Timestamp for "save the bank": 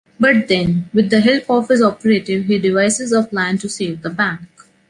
3.69-4.41